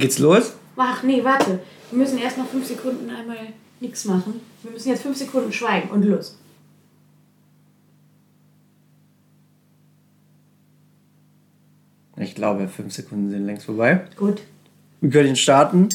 [0.00, 0.54] Geht's los?
[0.78, 1.60] Ach nee, warte.
[1.90, 3.36] Wir müssen erst noch fünf Sekunden einmal
[3.80, 4.40] nichts machen.
[4.62, 6.38] Wir müssen jetzt fünf Sekunden schweigen und los.
[12.16, 14.06] Ich glaube, fünf Sekunden sind längst vorbei.
[14.16, 14.40] Gut.
[15.02, 15.90] Wir können starten.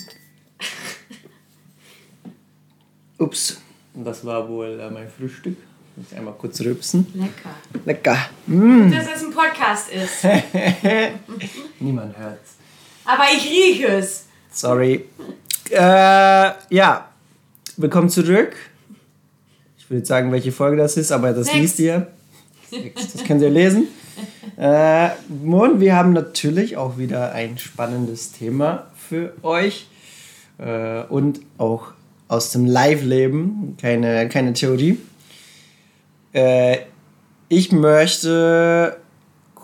[3.18, 3.60] Ups,
[3.96, 5.58] das war wohl äh, mein Frühstück.
[5.96, 7.08] Muss ich einmal kurz rübsen.
[7.16, 7.56] Lecker.
[7.86, 8.18] Lecker.
[8.46, 8.92] Mm.
[8.92, 10.24] Dass es ein Podcast ist.
[11.80, 12.58] Niemand hört's.
[13.06, 14.26] Aber ich rieche es.
[14.52, 15.06] Sorry.
[15.70, 17.10] Äh, ja,
[17.78, 18.56] willkommen zurück.
[19.78, 21.58] Ich will jetzt sagen, welche Folge das ist, aber das Sechs.
[21.60, 22.08] liest ihr.
[22.96, 23.88] Das könnt ihr lesen.
[24.58, 25.10] Äh,
[25.44, 29.88] und wir haben natürlich auch wieder ein spannendes Thema für euch.
[30.58, 31.92] Äh, und auch
[32.28, 34.98] aus dem Live-Leben, keine, keine Theorie.
[36.34, 36.80] Äh,
[37.50, 38.98] ich möchte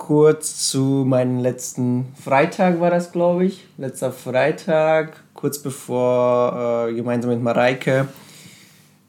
[0.02, 3.68] kurz zu meinem letzten Freitag war das, glaube ich.
[3.78, 8.08] Letzter Freitag, kurz bevor äh, gemeinsam mit Mareike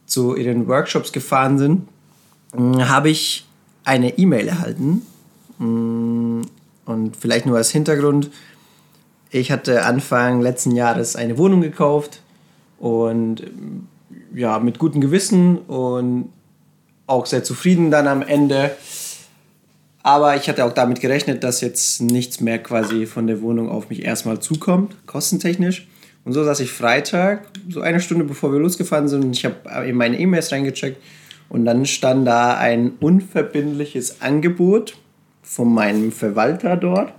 [0.04, 1.88] zu ihren Workshops gefahren sind,
[2.54, 3.48] mh, habe ich
[3.84, 5.06] eine E-Mail erhalten.
[5.58, 6.42] Mh,
[6.84, 8.30] Und vielleicht nur als Hintergrund.
[9.30, 12.20] Ich hatte Anfang letzten Jahres eine Wohnung gekauft
[12.78, 13.42] und
[14.34, 16.30] ja, mit gutem Gewissen und
[17.06, 18.72] auch sehr zufrieden dann am Ende.
[20.02, 23.88] Aber ich hatte auch damit gerechnet, dass jetzt nichts mehr quasi von der Wohnung auf
[23.88, 25.86] mich erstmal zukommt, kostentechnisch.
[26.24, 29.86] Und so saß ich Freitag, so eine Stunde bevor wir losgefahren sind, und ich habe
[29.86, 31.00] in meine E-Mails reingecheckt
[31.48, 34.96] und dann stand da ein unverbindliches Angebot
[35.42, 37.12] von meinem Verwalter dort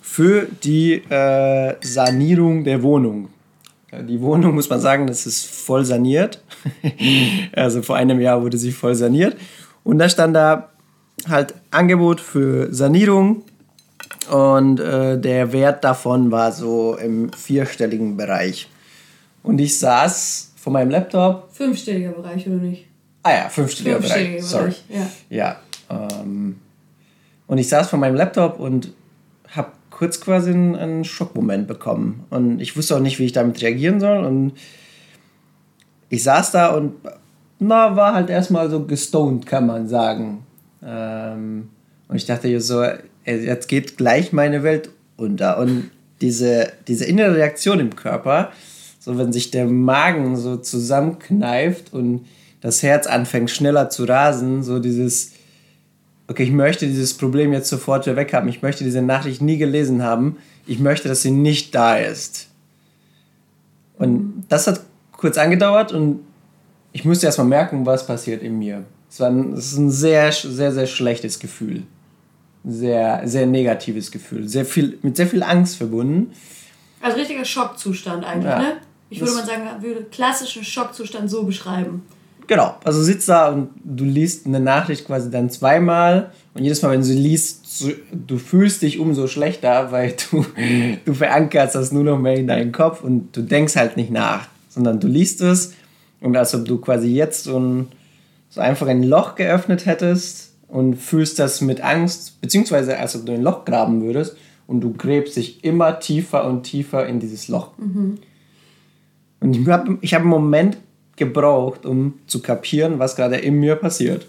[0.00, 3.30] für die äh, Sanierung der Wohnung.
[4.08, 6.42] Die Wohnung, muss man sagen, das ist voll saniert.
[7.52, 9.36] also vor einem Jahr wurde sie voll saniert.
[9.82, 10.73] Und da stand da
[11.28, 13.42] halt Angebot für Sanierung.
[14.30, 18.68] Und äh, der Wert davon war so im vierstelligen Bereich.
[19.42, 21.50] Und ich saß vor meinem Laptop.
[21.52, 22.86] Fünfstelliger Bereich, oder nicht?
[23.22, 24.44] Ah ja, fünfstelliger Fünfstelliger Bereich.
[24.44, 24.74] Sorry.
[24.88, 25.56] Bereich, ja.
[25.90, 26.20] Ja.
[26.20, 26.58] Ähm,
[27.46, 28.92] und ich saß vor meinem Laptop und
[29.50, 32.24] habe kurz quasi einen, einen Schockmoment bekommen.
[32.30, 34.24] Und ich wusste auch nicht, wie ich damit reagieren soll.
[34.24, 34.52] Und
[36.08, 36.94] ich saß da und
[37.58, 40.44] na, war halt erstmal so gestoned, kann man sagen.
[40.84, 41.70] Ähm,
[42.08, 45.58] und ich dachte so, ey, jetzt geht gleich meine Welt unter.
[45.58, 45.90] Und
[46.20, 48.52] diese, diese innere Reaktion im Körper,
[49.00, 52.26] so wenn sich der Magen so zusammenkneift und
[52.60, 55.32] das Herz anfängt schneller zu rasen, so dieses,
[56.28, 59.58] okay, ich möchte dieses Problem jetzt sofort wieder weg haben, ich möchte diese Nachricht nie
[59.58, 62.48] gelesen haben, ich möchte, dass sie nicht da ist.
[63.98, 64.80] Und das hat
[65.12, 66.20] kurz angedauert und
[66.94, 68.84] ich musste erstmal merken, was passiert in mir.
[69.10, 71.82] Es war ein, es ist ein sehr, sehr, sehr schlechtes Gefühl.
[72.66, 74.48] Sehr, sehr negatives Gefühl.
[74.48, 76.30] Sehr viel, mit sehr viel Angst verbunden.
[77.02, 78.58] Also richtiger Schockzustand eigentlich, Ja.
[78.58, 78.72] ne?
[79.10, 82.02] Ich würde Das- mal sagen, würde klassischen Schockzustand so beschreiben.
[82.46, 86.90] Genau, also sitzt da und du liest eine Nachricht quasi dann zweimal und jedes Mal,
[86.92, 90.44] wenn du sie liest, du fühlst dich umso schlechter, weil du,
[91.04, 94.46] du verankerst das nur noch mehr in deinen Kopf und du denkst halt nicht nach,
[94.68, 95.72] sondern du liest es
[96.20, 97.88] und als ob du quasi jetzt so, ein,
[98.48, 103.32] so einfach ein Loch geöffnet hättest und fühlst das mit Angst, beziehungsweise als ob du
[103.32, 104.36] ein Loch graben würdest
[104.66, 107.72] und du gräbst dich immer tiefer und tiefer in dieses Loch.
[109.40, 110.78] Und ich habe ich hab einen Moment
[111.16, 114.26] gebraucht, um zu kapieren, was gerade in mir passiert.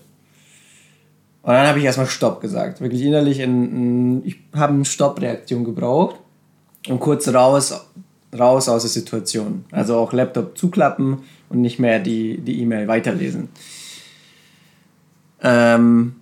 [1.41, 2.81] Und dann habe ich erstmal Stopp gesagt.
[2.81, 6.15] Wirklich innerlich, in, in, ich habe eine Stoppreaktion gebraucht
[6.89, 7.87] und kurz raus,
[8.37, 9.65] raus aus der Situation.
[9.71, 11.19] Also auch Laptop zuklappen
[11.49, 13.49] und nicht mehr die E-Mail weiterlesen.
[15.41, 16.15] Ähm,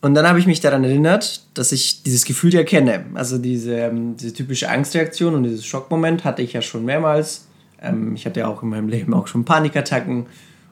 [0.00, 3.06] und dann habe ich mich daran erinnert, dass ich dieses Gefühl ja kenne.
[3.14, 7.48] Also diese, ähm, diese typische Angstreaktion und dieses Schockmoment hatte ich ja schon mehrmals.
[7.80, 10.26] Ähm, ich hatte ja auch in meinem Leben auch schon Panikattacken.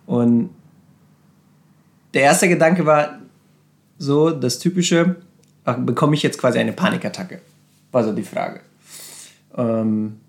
[0.07, 0.51] Und
[2.15, 3.19] der erste Gedanke war
[3.99, 5.17] so das typische,
[5.65, 7.41] bekomme ich jetzt quasi eine Panikattacke?
[7.91, 8.61] War so die Frage.
[9.57, 10.21] Ähm,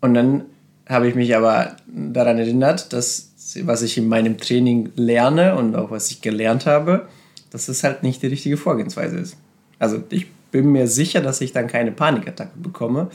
[0.00, 0.44] und dann
[0.90, 3.30] habe ich mich aber daran erinnert, dass
[3.62, 7.08] was ich in meinem Training lerne und auch was ich gelernt habe,
[7.50, 9.36] dass es halt nicht die richtige Vorgehensweise ist.
[9.78, 13.08] Also ich bin mir sicher, dass ich dann keine Panikattacke bekomme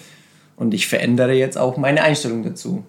[0.58, 2.84] und ich verändere jetzt auch meine Einstellung dazu.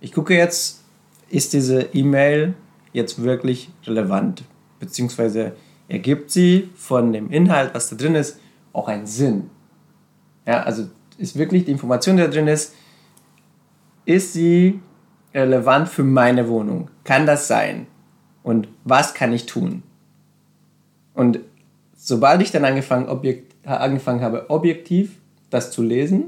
[0.00, 0.82] Ich gucke jetzt,
[1.28, 2.54] ist diese E-Mail
[2.92, 4.44] jetzt wirklich relevant?
[4.80, 5.52] Beziehungsweise
[5.88, 8.38] ergibt sie von dem Inhalt, was da drin ist,
[8.72, 9.50] auch einen Sinn?
[10.46, 12.74] Ja, also ist wirklich die Information, die da drin ist,
[14.04, 14.80] ist sie
[15.34, 16.90] relevant für meine Wohnung?
[17.04, 17.86] Kann das sein?
[18.42, 19.82] Und was kann ich tun?
[21.14, 21.40] Und
[21.96, 25.18] sobald ich dann angefangen, objekt, angefangen habe, objektiv
[25.50, 26.24] das zu lesen,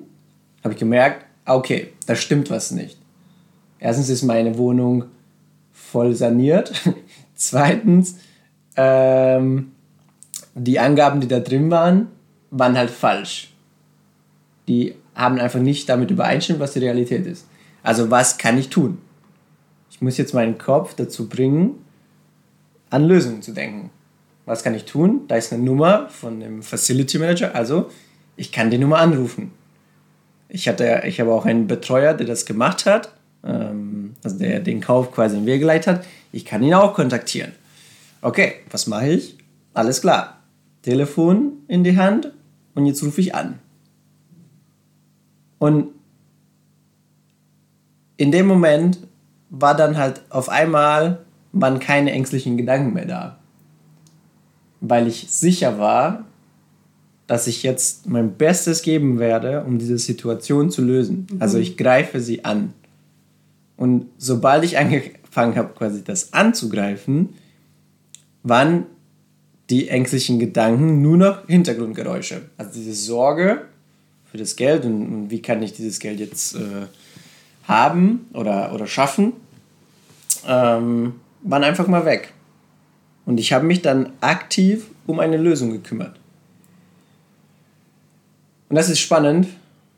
[0.62, 2.98] habe ich gemerkt, okay, da stimmt was nicht.
[3.78, 5.04] Erstens ist meine Wohnung
[5.72, 6.72] voll saniert.
[7.34, 8.18] Zweitens,
[8.76, 9.72] ähm,
[10.54, 12.08] die Angaben, die da drin waren,
[12.50, 13.52] waren halt falsch.
[14.68, 17.46] Die haben einfach nicht damit übereinstimmt, was die Realität ist.
[17.84, 18.98] Also was kann ich tun?
[19.90, 21.84] Ich muss jetzt meinen Kopf dazu bringen,
[22.90, 23.90] an Lösungen zu denken.
[24.46, 25.22] Was kann ich tun?
[25.28, 27.90] Da ist eine Nummer von dem Facility Manager, also
[28.36, 29.52] ich kann die Nummer anrufen.
[30.48, 33.14] Ich, hatte, ich habe auch einen Betreuer, der das gemacht hat,
[33.44, 36.06] ähm, also der den Kauf quasi in Wege geleitet hat.
[36.32, 37.52] Ich kann ihn auch kontaktieren.
[38.22, 39.36] Okay, was mache ich?
[39.74, 40.38] Alles klar.
[40.82, 42.32] Telefon in die Hand
[42.74, 43.58] und jetzt rufe ich an.
[45.58, 45.94] Und
[48.24, 49.00] in dem Moment
[49.50, 51.18] war dann halt auf einmal
[51.52, 53.38] waren keine ängstlichen Gedanken mehr da.
[54.80, 56.24] Weil ich sicher war,
[57.26, 61.26] dass ich jetzt mein Bestes geben werde, um diese Situation zu lösen.
[61.30, 61.42] Mhm.
[61.42, 62.72] Also ich greife sie an.
[63.76, 67.34] Und sobald ich angefangen habe, quasi das anzugreifen,
[68.42, 68.86] waren
[69.68, 72.40] die ängstlichen Gedanken nur noch Hintergrundgeräusche.
[72.56, 73.66] Also diese Sorge
[74.24, 76.86] für das Geld und, und wie kann ich dieses Geld jetzt äh,
[77.66, 79.32] haben oder, oder schaffen,
[80.46, 82.32] ähm, waren einfach mal weg.
[83.26, 86.16] Und ich habe mich dann aktiv um eine Lösung gekümmert.
[88.68, 89.46] Und das ist spannend,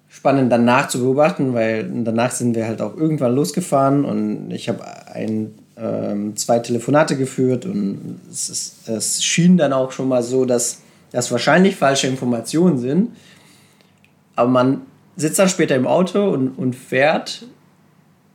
[0.09, 4.85] spannend danach zu beobachten, weil danach sind wir halt auch irgendwann losgefahren und ich habe
[5.13, 10.45] ein ähm, zwei Telefonate geführt und es, ist, es schien dann auch schon mal so,
[10.45, 10.81] dass
[11.13, 13.11] das wahrscheinlich falsche Informationen sind.
[14.35, 14.83] Aber man
[15.17, 17.47] sitzt dann später im Auto und, und fährt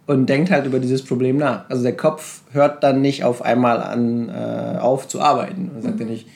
[0.07, 1.69] und denkt halt über dieses Problem nach.
[1.69, 5.95] Also der Kopf hört dann nicht auf einmal an, äh, auf zu arbeiten und sagt
[5.95, 5.99] mhm.
[5.99, 6.27] dann nicht,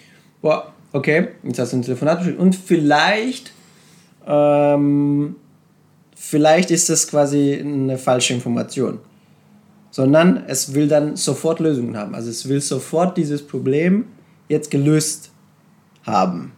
[0.41, 3.51] boah, okay, jetzt hast du ein Telefonat beschrieben und vielleicht,
[4.27, 5.35] ähm,
[6.15, 8.99] vielleicht ist das quasi eine falsche Information
[9.95, 12.15] sondern es will dann sofort Lösungen haben.
[12.15, 14.07] Also es will sofort dieses Problem
[14.49, 15.31] jetzt gelöst
[16.03, 16.51] haben.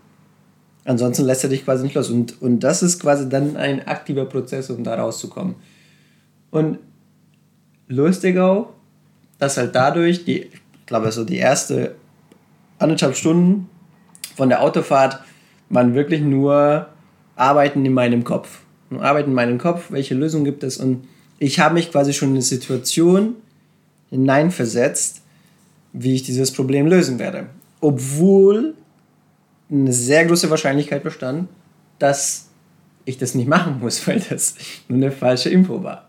[0.86, 2.10] Ansonsten lässt er dich quasi nicht los.
[2.10, 5.53] Und, und das ist quasi dann ein aktiver Prozess, um da rauszukommen.
[6.50, 6.80] Und
[7.88, 8.74] lustig auch,
[9.39, 11.95] dass halt dadurch, die, ich glaube, so die erste
[12.80, 13.69] anderthalb Stunden
[14.36, 15.22] von der Autofahrt
[15.69, 16.88] waren wirklich nur
[17.36, 18.62] Arbeiten in meinem Kopf.
[18.89, 21.07] Nur Arbeiten in meinem Kopf, welche Lösung gibt es und
[21.39, 23.36] ich habe mich quasi schon in eine Situation
[24.10, 25.22] hineinversetzt,
[25.94, 27.48] wie ich dieses Problem lösen werde.
[27.80, 28.74] Obwohl
[29.69, 31.50] eine sehr große Wahrscheinlichkeit bestand,
[32.00, 32.48] dass
[33.06, 34.56] ich das nicht machen muss, weil das
[34.88, 36.06] nur eine falsche Info war.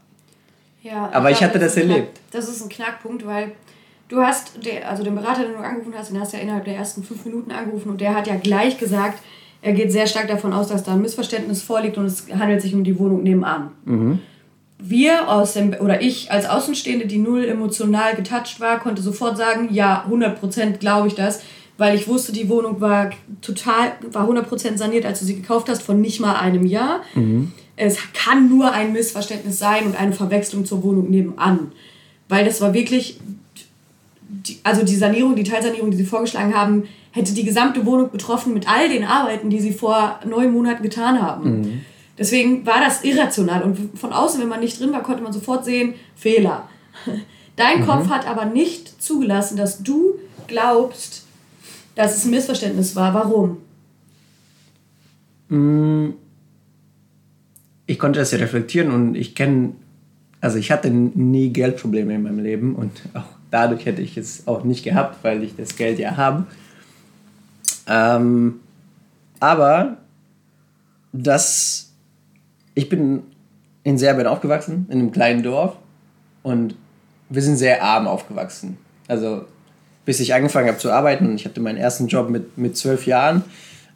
[0.88, 2.20] Ja, aber ich hatte das, das erlebt.
[2.30, 3.52] das ist ein Knackpunkt, weil
[4.08, 4.52] du hast,
[4.88, 7.24] also den Berater, den du angerufen hast, den hast du ja innerhalb der ersten fünf
[7.24, 9.22] Minuten angerufen und der hat ja gleich gesagt,
[9.60, 12.74] er geht sehr stark davon aus, dass da ein Missverständnis vorliegt und es handelt sich
[12.74, 13.72] um die Wohnung nebenan.
[13.84, 14.20] Mhm
[14.78, 19.68] wir aus dem, oder ich als Außenstehende, die null emotional getoucht war, konnte sofort sagen,
[19.72, 21.42] ja, 100% glaube ich das,
[21.76, 23.10] weil ich wusste, die Wohnung war
[23.42, 27.00] total, war 100% saniert, als du sie gekauft hast, von nicht mal einem Jahr.
[27.14, 27.52] Mhm.
[27.78, 31.72] Es kann nur ein Missverständnis sein und eine Verwechslung zur Wohnung nebenan.
[32.28, 33.20] Weil das war wirklich,
[34.28, 38.52] die, also die Sanierung, die Teilsanierung, die sie vorgeschlagen haben, hätte die gesamte Wohnung betroffen
[38.52, 41.60] mit all den Arbeiten, die sie vor neun Monaten getan haben.
[41.60, 41.80] Mhm.
[42.18, 45.64] Deswegen war das irrational und von außen, wenn man nicht drin war, konnte man sofort
[45.64, 46.68] sehen, Fehler.
[47.56, 47.86] Dein mhm.
[47.86, 50.14] Kopf hat aber nicht zugelassen, dass du
[50.48, 51.24] glaubst,
[51.94, 53.14] dass es ein Missverständnis war.
[53.14, 53.58] Warum?
[55.48, 56.10] Mm.
[57.88, 59.72] Ich konnte das ja reflektieren und ich kenne,
[60.40, 64.62] also ich hatte nie Geldprobleme in meinem Leben und auch dadurch hätte ich es auch
[64.62, 66.46] nicht gehabt, weil ich das Geld ja habe.
[67.88, 68.60] Ähm,
[69.40, 69.96] aber
[71.12, 71.88] das
[72.78, 73.22] ich bin
[73.82, 75.76] in Serbien aufgewachsen, in einem kleinen Dorf
[76.44, 76.76] und
[77.28, 78.78] wir sind sehr arm aufgewachsen.
[79.08, 79.46] Also
[80.04, 83.42] bis ich angefangen habe zu arbeiten, ich hatte meinen ersten Job mit, mit zwölf Jahren,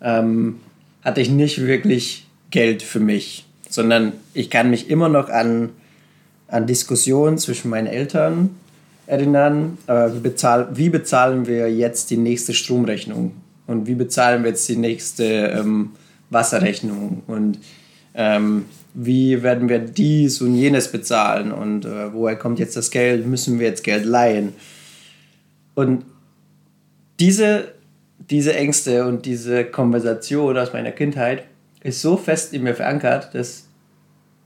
[0.00, 0.58] ähm,
[1.04, 5.70] hatte ich nicht wirklich Geld für mich, sondern ich kann mich immer noch an,
[6.48, 8.50] an Diskussionen zwischen meinen Eltern
[9.06, 13.32] erinnern, äh, wie, bezahl, wie bezahlen wir jetzt die nächste Stromrechnung?
[13.66, 15.92] Und wie bezahlen wir jetzt die nächste ähm,
[16.30, 17.22] Wasserrechnung?
[17.26, 17.58] Und
[18.14, 21.52] ähm, wie werden wir dies und jenes bezahlen?
[21.52, 24.52] Und äh, woher kommt jetzt das Geld, müssen wir jetzt Geld leihen.
[25.74, 26.04] Und
[27.18, 27.72] diese,
[28.18, 31.44] diese Ängste und diese Konversation aus meiner Kindheit
[31.82, 33.66] ist so fest in mir verankert, dass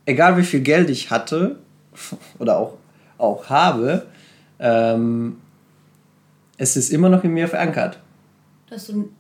[0.07, 1.59] egal wie viel Geld ich hatte
[2.39, 2.75] oder auch,
[3.19, 4.07] auch habe,
[4.59, 5.39] ähm,
[6.59, 7.99] es ist immer noch in mir verankert.
[8.71, 9.11] Dass du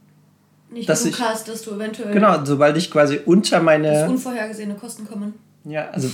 [0.70, 2.12] nicht dass genug ich, hast, dass du eventuell.
[2.12, 3.92] Genau, sobald ich quasi unter meine.
[3.92, 5.34] Dass unvorhergesehene Kosten kommen.
[5.64, 6.10] Ja, also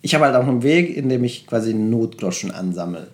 [0.00, 3.08] ich habe halt auch einen Weg, in dem ich quasi Notgroschen ansammle.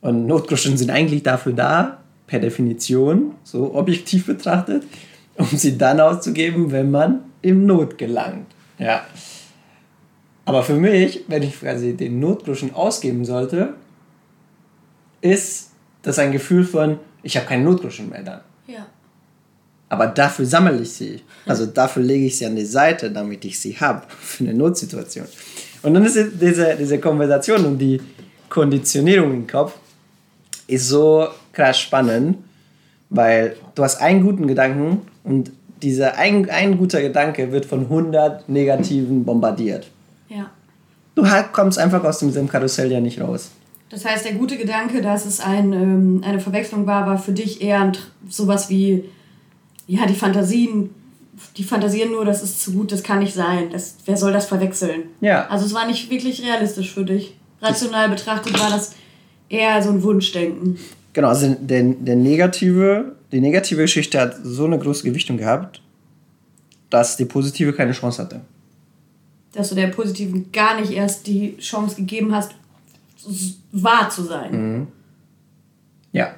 [0.00, 4.84] Und Notgroschen sind eigentlich dafür da, per Definition, so objektiv betrachtet,
[5.38, 8.46] um sie dann auszugeben, wenn man in Not gelangt.
[8.78, 9.06] Ja.
[10.44, 13.74] Aber für mich, wenn ich quasi den Notgroschen ausgeben sollte,
[15.20, 15.70] ist
[16.02, 18.40] das ein Gefühl von, ich habe keinen Notgroschen mehr dann.
[18.66, 18.86] Ja.
[19.88, 21.22] Aber dafür sammle ich sie.
[21.46, 25.26] Also dafür lege ich sie an die Seite, damit ich sie habe für eine Notsituation.
[25.82, 28.00] Und dann ist diese, diese Konversation und die
[28.48, 29.74] Konditionierung im Kopf
[30.66, 32.38] ist so krass spannend,
[33.10, 38.48] weil du hast einen guten Gedanken und dieser ein, ein guter Gedanke wird von 100
[38.48, 39.90] negativen bombardiert.
[40.28, 40.50] Ja.
[41.14, 43.50] Du kommst einfach aus diesem Karussell ja nicht raus.
[43.90, 47.62] Das heißt, der gute Gedanke, dass es ein, ähm, eine Verwechslung war, war für dich
[47.62, 47.92] eher
[48.28, 49.04] sowas wie,
[49.86, 50.90] ja, die Fantasien,
[51.56, 53.70] die fantasieren nur, das ist zu gut, das kann nicht sein.
[53.72, 55.04] Das, wer soll das verwechseln?
[55.20, 55.46] Ja.
[55.46, 57.34] Also es war nicht wirklich realistisch für dich.
[57.62, 58.92] Rational betrachtet war das
[59.48, 60.78] eher so ein Wunschdenken.
[61.12, 65.82] Genau, also der, der negative, die negative Geschichte hat so eine große Gewichtung gehabt,
[66.90, 68.40] dass die positive keine Chance hatte.
[69.52, 72.54] Dass du der positiven gar nicht erst die Chance gegeben hast,
[73.72, 74.52] wahr zu sein.
[74.52, 74.86] Mhm.
[76.12, 76.34] Ja.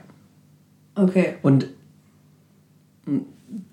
[0.94, 1.34] Okay.
[1.42, 1.66] Und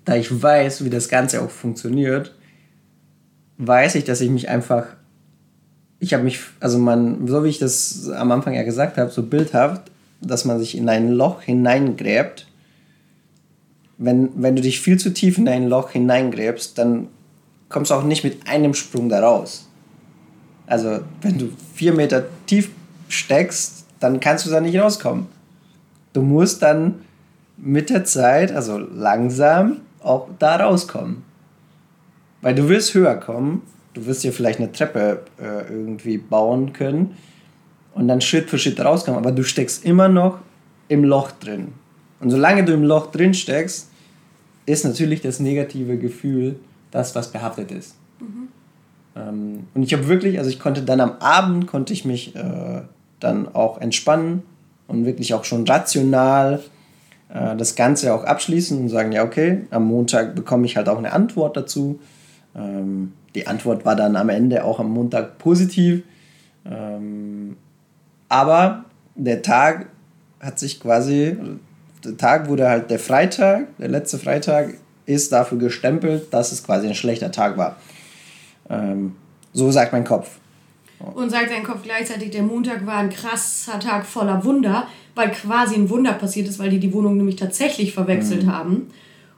[0.04, 2.34] da ich weiß, wie das Ganze auch funktioniert,
[3.58, 4.86] weiß ich, dass ich mich einfach.
[6.00, 9.24] Ich habe mich, also man, so wie ich das am Anfang ja gesagt habe, so
[9.24, 12.46] bildhaft, dass man sich in ein Loch hineingräbt.
[13.98, 17.08] Wenn, wenn du dich viel zu tief in ein Loch hineingräbst, dann
[17.68, 19.68] kommst du auch nicht mit einem Sprung da raus.
[20.66, 22.70] Also, wenn du vier Meter tief
[23.08, 25.26] steckst, dann kannst du da nicht rauskommen.
[26.12, 26.96] Du musst dann
[27.56, 31.24] mit der Zeit, also langsam, auch da rauskommen.
[32.40, 33.62] Weil du willst höher kommen,
[33.94, 37.16] du wirst dir vielleicht eine Treppe äh, irgendwie bauen können
[37.94, 40.38] und dann Schritt für Schritt rauskommen, aber du steckst immer noch
[40.86, 41.72] im Loch drin.
[42.20, 43.87] Und solange du im Loch drin steckst,
[44.68, 46.56] ist natürlich das negative Gefühl
[46.90, 47.94] das, was behaftet ist.
[48.20, 48.48] Mhm.
[49.16, 52.82] Ähm, und ich habe wirklich, also ich konnte dann am Abend, konnte ich mich äh,
[53.20, 54.42] dann auch entspannen
[54.86, 56.60] und wirklich auch schon rational
[57.28, 60.98] äh, das Ganze auch abschließen und sagen, ja, okay, am Montag bekomme ich halt auch
[60.98, 62.00] eine Antwort dazu.
[62.54, 66.02] Ähm, die Antwort war dann am Ende auch am Montag positiv.
[66.64, 67.56] Ähm,
[68.28, 68.84] aber
[69.14, 69.86] der Tag
[70.40, 71.36] hat sich quasi,
[72.04, 74.74] der Tag wurde halt der Freitag, der letzte Freitag
[75.06, 77.76] ist dafür gestempelt, dass es quasi ein schlechter Tag war.
[78.68, 79.16] Ähm,
[79.52, 80.38] so sagt mein Kopf.
[81.14, 85.76] Und sagt dein Kopf gleichzeitig, der Montag war ein krasser Tag voller Wunder, weil quasi
[85.76, 88.52] ein Wunder passiert ist, weil die die Wohnung nämlich tatsächlich verwechselt mhm.
[88.52, 88.90] haben.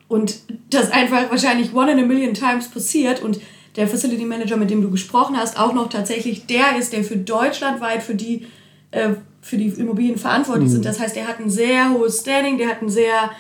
[0.09, 0.41] Und
[0.71, 3.41] das einfach wahrscheinlich one in a million times passiert und
[3.77, 7.17] der Facility Manager, mit dem du gesprochen hast, auch noch tatsächlich der ist, der für
[7.17, 8.47] deutschlandweit für die,
[8.91, 10.73] äh, für die Immobilien verantwortlich mhm.
[10.73, 10.85] sind.
[10.85, 13.31] Das heißt, der hat ein sehr hohes Standing, der hat ein sehr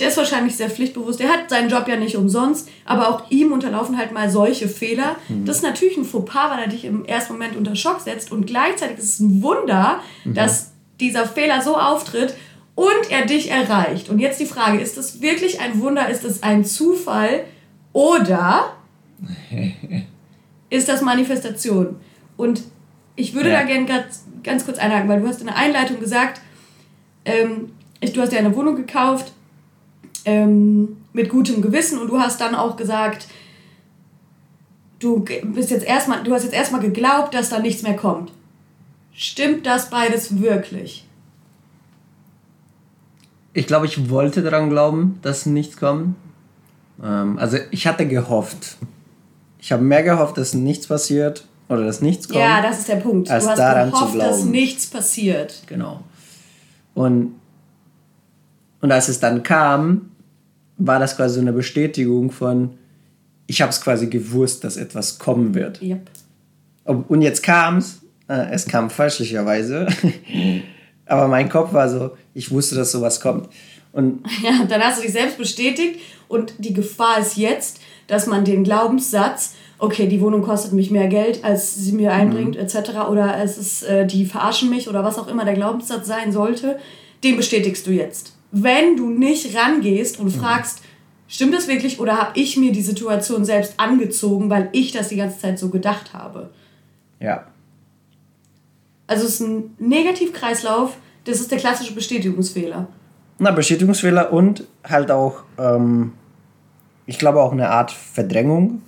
[0.00, 1.20] der ist wahrscheinlich sehr pflichtbewusst.
[1.20, 5.16] Der hat seinen Job ja nicht umsonst, aber auch ihm unterlaufen halt mal solche Fehler.
[5.28, 5.44] Mhm.
[5.44, 8.46] Das ist natürlich ein Fauxpas, weil er dich im ersten Moment unter Schock setzt und
[8.46, 10.34] gleichzeitig ist es ein Wunder, mhm.
[10.34, 12.34] dass dieser Fehler so auftritt
[12.74, 14.08] und er dich erreicht.
[14.08, 17.44] Und jetzt die Frage, ist das wirklich ein Wunder, ist es ein Zufall
[17.92, 18.72] oder
[20.70, 21.96] ist das Manifestation?
[22.38, 22.62] Und
[23.16, 23.60] ich würde ja.
[23.60, 23.84] da gerne
[24.42, 26.40] ganz, kurz einhaken, weil du hast in der Einleitung gesagt,
[27.24, 29.32] ähm, du hast ja eine Wohnung gekauft
[30.24, 33.26] ähm, mit gutem Gewissen und du hast dann auch gesagt,
[34.98, 38.32] du bist jetzt erstmal, du hast jetzt erstmal geglaubt, dass da nichts mehr kommt.
[39.12, 41.06] Stimmt das beides wirklich?
[43.52, 46.14] Ich glaube, ich wollte daran glauben, dass nichts kommt.
[47.02, 48.76] Ähm, also ich hatte gehofft.
[49.58, 52.40] Ich habe mehr gehofft, dass nichts passiert oder dass nichts kommt.
[52.40, 53.30] Ja, das ist der Punkt.
[53.30, 54.30] Als du hast daran gehofft, zu glauben.
[54.30, 55.62] dass nichts passiert.
[55.66, 56.00] Genau.
[56.94, 57.36] Und,
[58.80, 60.10] und als es dann kam,
[60.76, 62.70] war das quasi so eine Bestätigung von,
[63.46, 65.80] ich habe es quasi gewusst, dass etwas kommen wird.
[65.80, 66.10] Yep.
[66.84, 69.86] Und jetzt kam es, äh, es kam fälschlicherweise,
[71.06, 73.48] aber mein Kopf war so, ich wusste, dass sowas kommt.
[73.92, 78.44] Und ja, dann hast du dich selbst bestätigt und die Gefahr ist jetzt, dass man
[78.44, 82.60] den Glaubenssatz, okay, die Wohnung kostet mich mehr Geld, als sie mir einbringt, mhm.
[82.60, 83.08] etc.
[83.10, 86.78] oder es ist, äh, die verarschen mich oder was auch immer der Glaubenssatz sein sollte,
[87.24, 90.40] den bestätigst du jetzt wenn du nicht rangehst und mhm.
[90.40, 90.82] fragst,
[91.28, 95.16] stimmt das wirklich oder habe ich mir die Situation selbst angezogen, weil ich das die
[95.16, 96.50] ganze Zeit so gedacht habe?
[97.20, 97.46] Ja.
[99.06, 102.88] Also es ist ein Negativkreislauf, das ist der klassische Bestätigungsfehler.
[103.38, 106.12] Na, Bestätigungsfehler und halt auch, ähm,
[107.06, 108.82] ich glaube auch eine Art Verdrängung.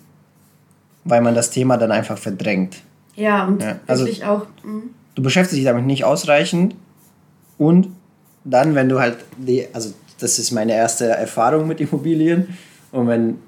[1.05, 2.79] Weil man das Thema dann einfach verdrängt.
[3.17, 4.47] Ja, und ja, also wirklich auch.
[4.63, 4.83] Mh.
[5.15, 6.75] Du beschäftigst dich damit nicht ausreichend
[7.59, 7.89] und
[8.45, 12.57] dann, wenn du halt die, also das ist meine erste Erfahrung mit Immobilien
[12.93, 13.39] und wenn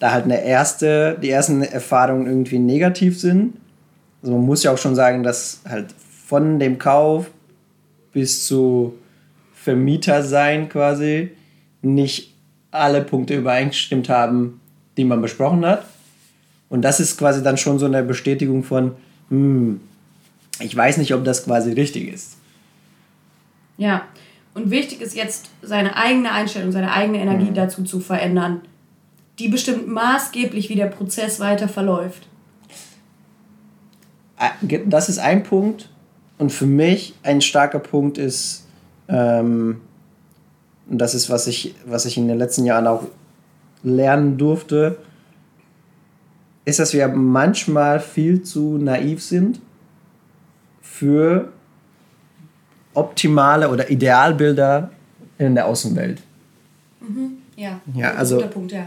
[0.00, 3.54] da halt eine erste, die ersten Erfahrungen irgendwie negativ sind,
[4.22, 5.94] also man muss ja auch schon sagen, dass halt
[6.26, 7.30] von dem Kauf
[8.12, 8.94] bis zu
[9.54, 11.30] Vermieter sein quasi
[11.82, 12.34] nicht
[12.70, 14.60] alle Punkte übereingestimmt haben,
[14.96, 15.84] die man besprochen hat.
[16.74, 18.96] Und das ist quasi dann schon so eine Bestätigung von,
[19.28, 19.78] hm,
[20.58, 22.36] ich weiß nicht, ob das quasi richtig ist.
[23.76, 24.02] Ja,
[24.54, 27.54] und wichtig ist jetzt, seine eigene Einstellung, seine eigene Energie mhm.
[27.54, 28.60] dazu zu verändern.
[29.38, 32.26] Die bestimmt maßgeblich, wie der Prozess weiter verläuft.
[34.68, 35.90] Das ist ein Punkt.
[36.38, 38.66] Und für mich ein starker Punkt ist,
[39.06, 39.80] ähm,
[40.90, 43.04] und das ist, was ich, was ich in den letzten Jahren auch
[43.84, 44.98] lernen durfte,
[46.64, 49.60] ist, dass wir manchmal viel zu naiv sind
[50.82, 51.52] für
[52.94, 54.90] optimale oder Idealbilder
[55.38, 56.22] in der Außenwelt.
[57.00, 57.38] Mhm.
[57.56, 58.86] Ja, ja also Punkt, ja.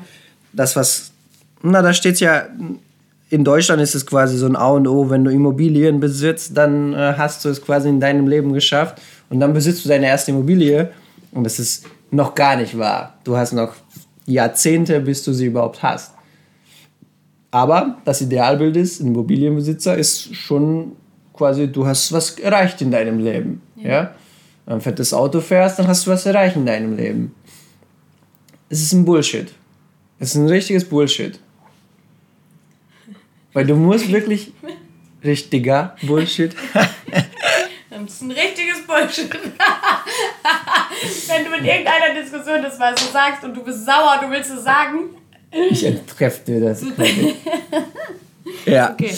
[0.53, 1.11] das, was,
[1.61, 2.47] na, da steht ja,
[3.29, 6.93] in Deutschland ist es quasi so ein A und O, wenn du Immobilien besitzt, dann
[6.93, 10.31] äh, hast du es quasi in deinem Leben geschafft und dann besitzt du deine erste
[10.31, 10.91] Immobilie
[11.31, 13.15] und das ist noch gar nicht wahr.
[13.25, 13.73] Du hast noch
[14.25, 16.13] Jahrzehnte, bis du sie überhaupt hast.
[17.51, 20.95] Aber das Idealbild ist, ein Immobilienbesitzer ist schon
[21.33, 23.61] quasi, du hast was erreicht in deinem Leben.
[23.75, 23.89] Ja.
[23.89, 24.15] ja?
[24.65, 27.33] Ein fettes Auto fährst, dann hast du was erreicht in deinem Leben.
[28.69, 29.53] Es ist ein Bullshit.
[30.19, 31.39] Es ist ein richtiges Bullshit.
[33.53, 34.51] Weil du musst wirklich
[35.23, 36.53] richtiger Bullshit.
[37.89, 39.33] das ist ein richtiges Bullshit.
[41.27, 44.51] Wenn du in irgendeiner Diskussion das mal so sagst und du bist sauer, du willst
[44.51, 45.15] es sagen.
[45.51, 46.83] Ich entkräfte dir das.
[48.65, 48.91] ja.
[48.91, 49.13] Okay.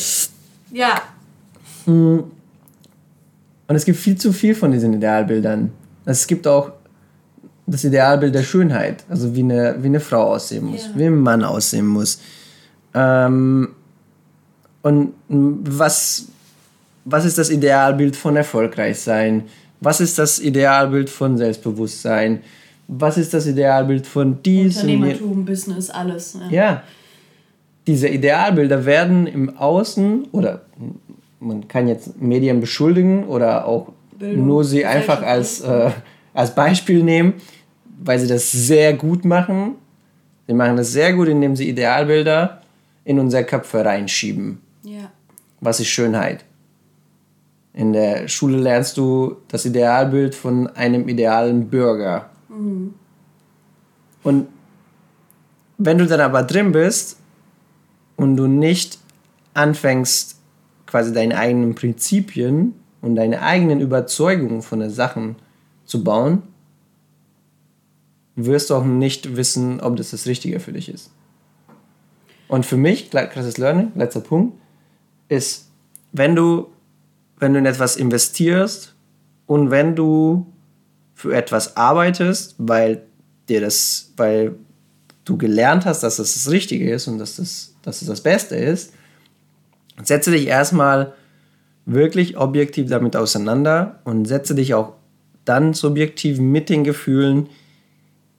[0.72, 1.02] Ja,
[1.90, 2.20] Mm.
[3.68, 5.72] Und es gibt viel zu viel von diesen Idealbildern.
[6.06, 6.72] Es gibt auch
[7.68, 10.92] das Idealbild der Schönheit, also wie eine, wie eine Frau aussehen muss, ja.
[10.96, 12.20] wie ein Mann aussehen muss.
[12.96, 13.70] Ähm,
[14.82, 16.30] und was,
[17.06, 19.44] was ist das Idealbild von erfolgreich sein?
[19.82, 22.42] Was ist das Idealbild von Selbstbewusstsein?
[22.92, 24.82] Was ist das Idealbild von diesem?
[24.82, 26.38] Unternehmertum, Business, alles.
[26.50, 26.50] Ja.
[26.50, 26.84] ja.
[27.86, 30.62] Diese Idealbilder werden im Außen oder
[31.40, 35.92] man kann jetzt Medien beschuldigen oder auch Bildung, nur sie einfach als, äh,
[36.34, 37.36] als Beispiel nehmen,
[38.04, 39.76] weil sie das sehr gut machen.
[40.48, 42.62] Sie machen das sehr gut, indem sie Idealbilder
[43.06, 44.60] in unsere Köpfe reinschieben.
[44.84, 45.12] Ja.
[45.62, 46.44] Was ist Schönheit?
[47.74, 52.30] In der Schule lernst du das Idealbild von einem idealen Bürger.
[52.60, 52.94] Mhm.
[54.24, 54.48] Und
[55.78, 57.18] wenn du dann aber drin bist
[58.18, 59.00] und du nicht
[59.54, 60.38] anfängst,
[60.86, 65.38] quasi deine eigenen Prinzipien und deine eigenen Überzeugungen von den Sachen
[65.86, 66.44] zu bauen,
[68.36, 71.12] wirst du auch nicht wissen, ob das das Richtige für dich ist.
[72.48, 74.58] Und für mich, krasses Learning, letzter Punkt,
[75.28, 75.70] ist,
[76.12, 76.68] wenn du,
[77.38, 78.96] wenn du in etwas investierst
[79.46, 80.48] und wenn du
[81.20, 83.02] für etwas arbeitest, weil
[83.50, 84.56] dir das, weil
[85.26, 88.56] du gelernt hast, dass das das Richtige ist und dass das, dass das das Beste
[88.56, 88.94] ist,
[90.02, 91.12] setze dich erstmal
[91.86, 94.94] wirklich objektiv damit auseinander und setze dich auch
[95.44, 97.50] dann subjektiv mit den Gefühlen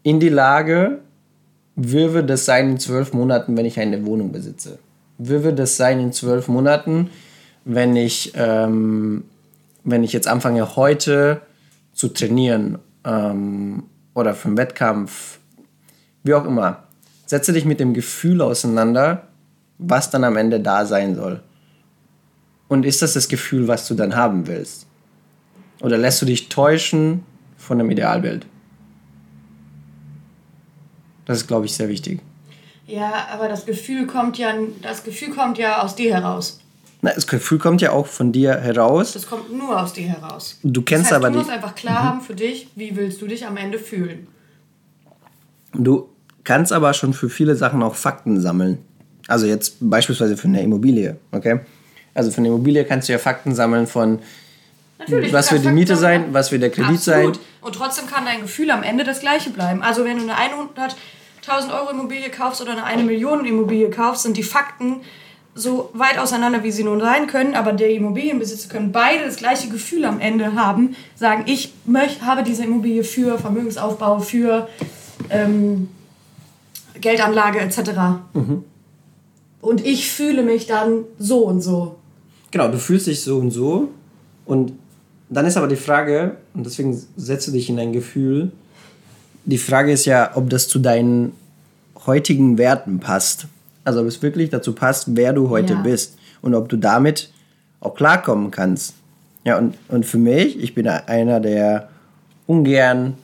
[0.02, 1.00] in die Lage,
[1.76, 4.78] wie wird das sein in zwölf Monaten, wenn ich eine Wohnung besitze?
[5.18, 7.10] Wie wird das sein in zwölf Monaten,
[7.66, 9.24] wenn ich, ähm,
[9.84, 11.42] wenn ich jetzt anfange, heute
[12.00, 13.82] zu trainieren ähm,
[14.14, 15.38] oder für einen Wettkampf,
[16.22, 16.84] wie auch immer?
[17.26, 19.28] Setze dich mit dem Gefühl auseinander,
[19.76, 21.42] was dann am Ende da sein soll.
[22.68, 24.86] Und ist das das Gefühl, was du dann haben willst?
[25.82, 27.22] Oder lässt du dich täuschen
[27.58, 28.46] von einem Idealbild?
[31.26, 32.20] Das ist, glaube ich, sehr wichtig.
[32.86, 36.60] Ja, aber das Gefühl kommt ja, das Gefühl kommt ja aus dir heraus.
[37.02, 39.14] Na, das Gefühl kommt ja auch von dir heraus.
[39.14, 40.58] Das kommt nur aus dir heraus.
[40.62, 42.08] Du kennst das heißt, aber du musst einfach klar mhm.
[42.08, 44.26] haben für dich, wie willst du dich am Ende fühlen.
[45.72, 46.08] Du
[46.44, 48.78] kannst aber schon für viele Sachen auch Fakten sammeln.
[49.28, 51.60] Also jetzt beispielsweise für eine Immobilie, okay?
[52.14, 54.18] Also für eine Immobilie kannst du ja Fakten sammeln von
[54.98, 57.36] Natürlich, was wird die Miete sein, was wird der Kredit Absolut.
[57.36, 57.44] sein.
[57.62, 59.82] Und trotzdem kann dein Gefühl am Ende das gleiche bleiben.
[59.82, 64.36] Also wenn du eine 100.000 Euro Immobilie kaufst oder eine 1 Million Immobilie kaufst, sind
[64.36, 65.00] die Fakten
[65.54, 69.68] so weit auseinander, wie sie nun sein können, aber der Immobilienbesitzer können beide das gleiche
[69.68, 74.68] Gefühl am Ende haben, sagen, ich möcht, habe diese Immobilie für Vermögensaufbau, für
[75.28, 75.88] ähm,
[77.00, 77.80] Geldanlage etc.
[78.32, 78.64] Mhm.
[79.60, 81.96] Und ich fühle mich dann so und so.
[82.50, 83.88] Genau, du fühlst dich so und so.
[84.46, 84.72] Und
[85.28, 88.52] dann ist aber die Frage, und deswegen setzt du dich in dein Gefühl,
[89.44, 91.32] die Frage ist ja, ob das zu deinen
[92.06, 93.46] heutigen Werten passt.
[93.84, 95.80] Also ob es wirklich dazu passt, wer du heute ja.
[95.80, 96.18] bist.
[96.42, 97.30] Und ob du damit
[97.80, 98.94] auch klarkommen kannst.
[99.44, 101.88] Ja, und, und für mich, ich bin einer, der
[102.46, 103.14] ungern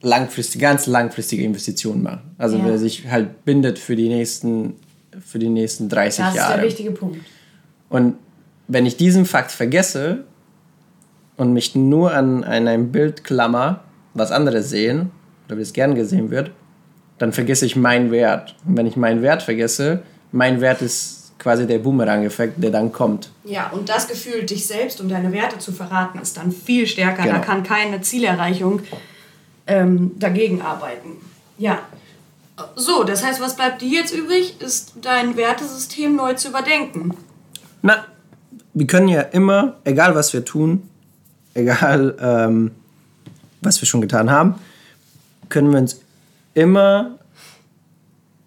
[0.00, 2.20] langfristige, ganz langfristige Investitionen macht.
[2.38, 2.64] Also ja.
[2.64, 4.74] der sich halt bindet für die nächsten,
[5.20, 6.34] für die nächsten 30 Jahre.
[6.34, 7.18] Das ist der wichtige Punkt.
[7.88, 8.16] Und
[8.68, 10.24] wenn ich diesen Fakt vergesse
[11.36, 15.10] und mich nur an, an ein Bild klammer, was andere sehen,
[15.46, 16.50] oder wie es gern gesehen wird,
[17.22, 18.56] dann vergesse ich meinen Wert.
[18.66, 23.30] Und wenn ich meinen Wert vergesse, mein Wert ist quasi der Boomerang-Effekt, der dann kommt.
[23.44, 27.22] Ja, und das Gefühl, dich selbst und deine Werte zu verraten, ist dann viel stärker.
[27.22, 27.34] Genau.
[27.34, 28.80] Da kann keine Zielerreichung
[29.68, 31.10] ähm, dagegen arbeiten.
[31.58, 31.78] Ja.
[32.74, 37.16] So, das heißt, was bleibt dir jetzt übrig, ist dein Wertesystem neu zu überdenken.
[37.82, 38.04] Na,
[38.74, 40.88] wir können ja immer, egal was wir tun,
[41.54, 42.72] egal ähm,
[43.60, 44.56] was wir schon getan haben,
[45.48, 46.01] können wir uns
[46.54, 47.18] immer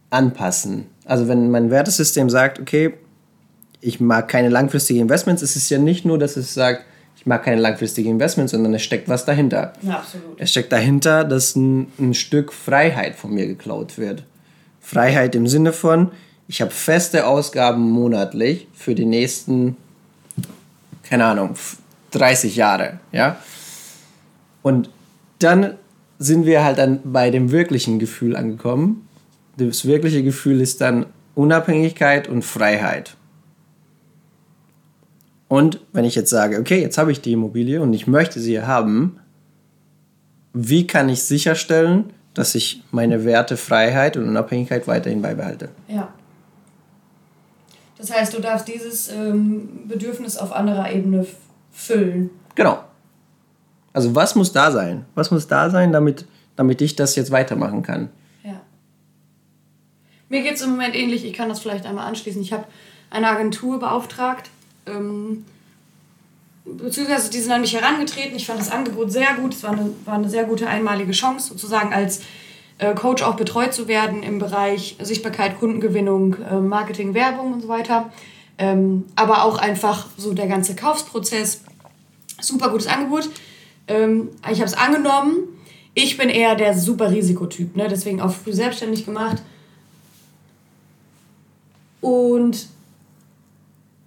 [0.09, 0.87] anpassen.
[1.05, 2.93] Also wenn mein Wertesystem sagt, okay,
[3.81, 6.85] ich mag keine langfristigen Investments, ist es ja nicht nur, dass es sagt,
[7.17, 9.73] ich mag keine langfristigen Investments, sondern es steckt was dahinter.
[9.81, 10.39] Ja, absolut.
[10.39, 14.23] Es steckt dahinter, dass ein, ein Stück Freiheit von mir geklaut wird.
[14.81, 16.11] Freiheit im Sinne von,
[16.47, 19.77] ich habe feste Ausgaben monatlich für die nächsten,
[21.03, 21.55] keine Ahnung,
[22.11, 23.37] 30 Jahre, ja.
[24.61, 24.89] Und
[25.39, 25.75] dann
[26.19, 29.07] sind wir halt dann bei dem wirklichen Gefühl angekommen,
[29.57, 33.15] das wirkliche Gefühl ist dann Unabhängigkeit und Freiheit.
[35.47, 38.61] Und wenn ich jetzt sage, okay, jetzt habe ich die Immobilie und ich möchte sie
[38.61, 39.19] haben,
[40.53, 45.69] wie kann ich sicherstellen, dass ich meine Werte Freiheit und Unabhängigkeit weiterhin beibehalte?
[45.87, 46.13] Ja.
[47.97, 51.25] Das heißt, du darfst dieses ähm, Bedürfnis auf anderer Ebene
[51.71, 52.29] füllen.
[52.55, 52.83] Genau.
[53.95, 55.05] Also was muss da sein?
[55.15, 56.25] Was muss da sein, damit,
[56.57, 58.09] damit ich das jetzt weitermachen kann?
[60.27, 62.41] Mir geht es im Moment ähnlich, ich kann das vielleicht einmal anschließen.
[62.41, 62.65] Ich habe
[63.09, 64.49] eine Agentur beauftragt,
[64.85, 65.45] ähm,
[66.65, 68.35] beziehungsweise die sind an mich herangetreten.
[68.35, 69.53] Ich fand das Angebot sehr gut.
[69.53, 72.19] Es war eine, war eine sehr gute einmalige Chance, sozusagen als
[72.79, 77.69] äh, Coach auch betreut zu werden im Bereich Sichtbarkeit, Kundengewinnung, äh, Marketing, Werbung und so
[77.69, 78.11] weiter.
[78.57, 81.61] Ähm, aber auch einfach so der ganze Kaufsprozess.
[82.41, 83.29] Super gutes Angebot.
[83.87, 85.35] Ähm, ich habe es angenommen.
[85.93, 87.87] Ich bin eher der super Risikotyp, ne?
[87.89, 89.41] deswegen auch früh selbstständig gemacht.
[92.01, 92.67] Und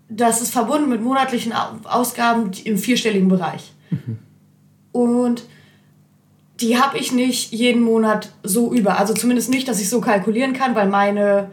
[0.08, 1.52] das ist verbunden mit monatlichen
[1.84, 3.72] Ausgaben im vierstelligen Bereich.
[3.90, 4.18] Mhm.
[4.92, 5.44] Und
[6.60, 8.98] die habe ich nicht jeden Monat so über.
[8.98, 11.50] Also zumindest nicht, dass ich so kalkulieren kann, weil meine,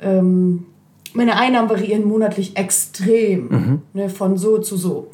[0.00, 0.66] ähm,
[1.12, 3.48] meine Einnahmen variieren monatlich extrem.
[3.48, 3.82] Mhm.
[3.92, 5.10] Ne, von so zu so.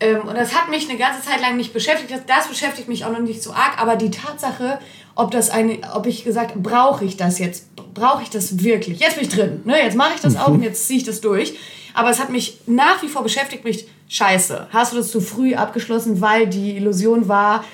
[0.00, 2.10] Ähm, und das hat mich eine ganze Zeit lang nicht beschäftigt.
[2.10, 3.80] Das, das beschäftigt mich auch noch nicht so arg.
[3.80, 4.78] Aber die Tatsache,
[5.14, 7.74] ob das eine, ob ich gesagt, brauche ich das jetzt?
[7.94, 9.00] Brauche ich das wirklich?
[9.00, 9.62] Jetzt bin ich drin.
[9.64, 9.82] Ne?
[9.82, 11.54] Jetzt mache ich das auch und jetzt ziehe ich das durch.
[11.94, 14.68] Aber es hat mich nach wie vor beschäftigt, mich scheiße.
[14.70, 17.64] Hast du das zu früh abgeschlossen, weil die Illusion war,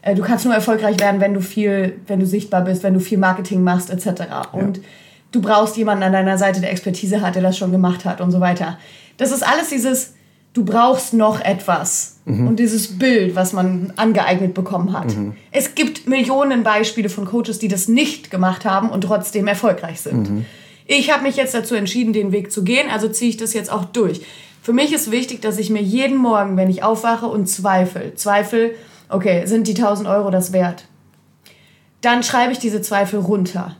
[0.00, 3.00] äh, du kannst nur erfolgreich werden, wenn du viel, wenn du sichtbar bist, wenn du
[3.00, 4.22] viel Marketing machst, etc.
[4.30, 4.42] Ja.
[4.52, 4.80] Und
[5.32, 8.30] du brauchst jemanden an deiner Seite, der Expertise hat, der das schon gemacht hat und
[8.30, 8.78] so weiter.
[9.18, 10.14] Das ist alles dieses,
[10.56, 12.16] du brauchst noch etwas.
[12.24, 12.48] Mhm.
[12.48, 15.14] Und dieses Bild, was man angeeignet bekommen hat.
[15.14, 15.34] Mhm.
[15.52, 20.30] Es gibt Millionen Beispiele von Coaches, die das nicht gemacht haben und trotzdem erfolgreich sind.
[20.30, 20.46] Mhm.
[20.86, 23.70] Ich habe mich jetzt dazu entschieden, den Weg zu gehen, also ziehe ich das jetzt
[23.70, 24.22] auch durch.
[24.62, 28.72] Für mich ist wichtig, dass ich mir jeden Morgen, wenn ich aufwache und zweifle, zweifle,
[29.08, 30.86] okay, sind die 1000 Euro das wert?
[32.00, 33.76] Dann schreibe ich diese Zweifel runter.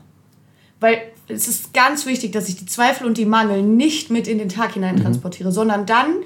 [0.79, 4.37] Weil es ist ganz wichtig, dass ich die Zweifel und die Mangel nicht mit in
[4.37, 5.03] den Tag hinein mhm.
[5.03, 6.17] transportiere, sondern dann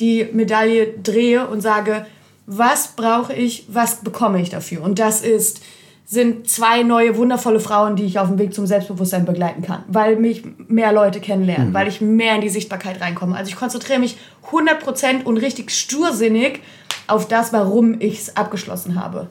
[0.00, 2.06] die Medaille drehe und sage,
[2.46, 4.82] was brauche ich, was bekomme ich dafür?
[4.82, 5.60] Und das ist,
[6.06, 10.16] sind zwei neue wundervolle Frauen, die ich auf dem Weg zum Selbstbewusstsein begleiten kann, weil
[10.16, 11.74] mich mehr Leute kennenlernen, mhm.
[11.74, 13.36] weil ich mehr in die Sichtbarkeit reinkomme.
[13.36, 14.16] Also ich konzentriere mich
[14.50, 16.60] 100% und richtig stursinnig
[17.06, 19.28] auf das, warum ich es abgeschlossen habe.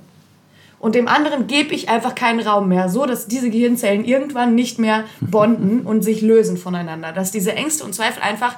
[0.80, 4.78] Und dem anderen gebe ich einfach keinen Raum mehr, so dass diese Gehirnzellen irgendwann nicht
[4.78, 8.56] mehr bonden und sich lösen voneinander, dass diese Ängste und Zweifel einfach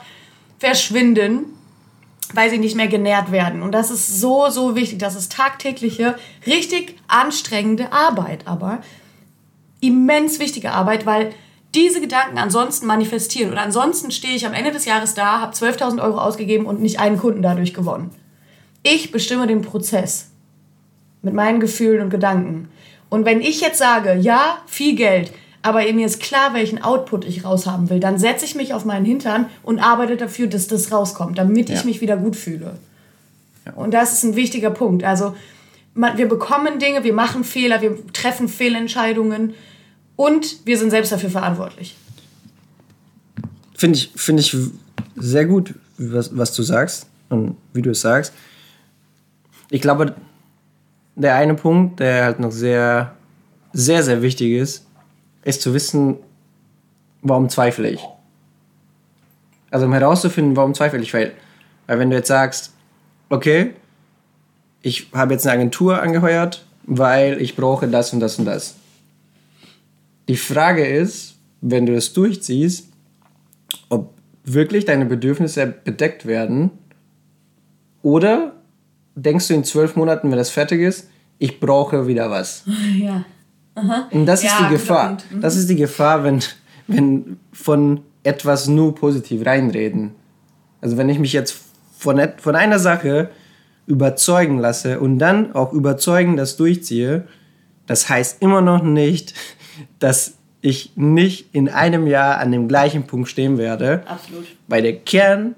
[0.58, 1.46] verschwinden
[2.34, 3.62] weil sie nicht mehr genährt werden.
[3.62, 5.00] Und das ist so, so wichtig.
[5.00, 6.16] Das ist tagtägliche,
[6.46, 8.80] richtig anstrengende Arbeit, aber
[9.82, 11.34] immens wichtige Arbeit, weil
[11.76, 13.52] diese Gedanken ansonsten manifestieren.
[13.52, 17.00] Und ansonsten stehe ich am Ende des Jahres da, habe 12.000 Euro ausgegeben und nicht
[17.00, 18.12] einen Kunden dadurch gewonnen.
[18.84, 20.32] Ich bestimme den Prozess
[21.22, 22.70] mit meinen Gefühlen und Gedanken.
[23.10, 27.44] Und wenn ich jetzt sage, ja, viel Geld, aber mir ist klar, welchen Output ich
[27.44, 31.38] raushaben will, dann setze ich mich auf meinen Hintern und arbeite dafür, dass das rauskommt,
[31.38, 32.78] damit ich mich wieder gut fühle.
[33.66, 33.74] Ja.
[33.74, 35.04] Und das ist ein wichtiger Punkt.
[35.04, 35.36] Also
[35.94, 39.54] man, wir bekommen Dinge, wir machen Fehler, wir treffen Fehlentscheidungen
[40.16, 41.96] und wir sind selbst dafür verantwortlich.
[43.76, 44.56] Finde ich, find ich
[45.16, 48.34] sehr gut, was, was du sagst und wie du es sagst.
[49.70, 50.16] Ich glaube,
[51.16, 53.14] der eine Punkt, der halt noch sehr,
[53.74, 54.86] sehr, sehr wichtig ist,
[55.44, 56.18] ist zu wissen,
[57.22, 58.02] warum zweifle ich.
[59.72, 61.14] Also um herauszufinden, warum zweifle ich.
[61.14, 61.34] Weil,
[61.88, 62.74] weil wenn du jetzt sagst,
[63.30, 63.74] okay,
[64.82, 68.76] ich habe jetzt eine Agentur angeheuert, weil ich brauche das und das und das.
[70.28, 72.88] Die Frage ist, wenn du das durchziehst,
[73.90, 76.72] ob wirklich deine Bedürfnisse bedeckt werden
[78.02, 78.54] oder
[79.16, 82.64] denkst du in zwölf Monaten, wenn das fertig ist, ich brauche wieder was.
[82.98, 83.26] Ja.
[83.80, 84.08] Aha.
[84.12, 85.18] Und das ja, ist die Gefahr.
[85.30, 85.42] Mhm.
[85.42, 86.40] Das ist die Gefahr, wenn,
[86.88, 90.12] wenn von etwas nur positiv reinreden.
[90.82, 91.58] Also wenn ich mich jetzt
[91.98, 93.30] von, von einer Sache
[93.88, 97.28] überzeugen lasse und dann auch überzeugen das durchziehe,
[97.88, 99.34] das heißt immer noch nicht,
[100.00, 104.04] dass ich nicht in einem Jahr an dem gleichen Punkt stehen werde.
[104.06, 104.46] Absolut.
[104.68, 105.56] Weil der Kern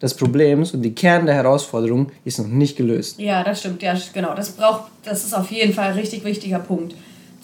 [0.00, 3.18] des Problems und die Kern der Herausforderung ist noch nicht gelöst.
[3.18, 3.82] Ja, das stimmt.
[3.82, 4.34] Ja, genau.
[4.34, 6.94] Das braucht, das ist auf jeden Fall ein richtig wichtiger Punkt.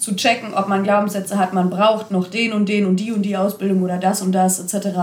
[0.01, 3.21] Zu checken, ob man Glaubenssätze hat, man braucht noch den und den und die und
[3.21, 4.97] die Ausbildung oder das und das etc.,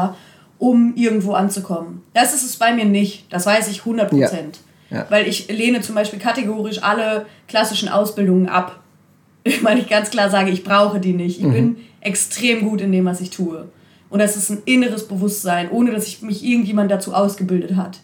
[0.58, 2.02] um irgendwo anzukommen.
[2.14, 3.32] Das ist es bei mir nicht.
[3.32, 4.58] Das weiß ich 100 Prozent.
[4.90, 4.98] Ja.
[4.98, 5.06] Ja.
[5.08, 8.80] Weil ich lehne zum Beispiel kategorisch alle klassischen Ausbildungen ab.
[9.62, 11.38] Weil ich ganz klar sage, ich brauche die nicht.
[11.38, 11.52] Ich mhm.
[11.52, 13.68] bin extrem gut in dem, was ich tue.
[14.10, 18.00] Und das ist ein inneres Bewusstsein, ohne dass ich mich irgendjemand dazu ausgebildet hat.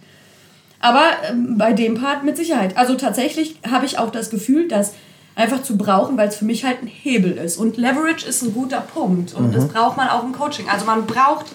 [0.80, 2.76] Aber ähm, bei dem Part mit Sicherheit.
[2.76, 4.94] Also tatsächlich habe ich auch das Gefühl, dass
[5.34, 7.56] einfach zu brauchen, weil es für mich halt ein Hebel ist.
[7.56, 9.34] Und Leverage ist ein guter Punkt.
[9.34, 9.52] Und mhm.
[9.52, 10.68] das braucht man auch im Coaching.
[10.68, 11.46] Also man braucht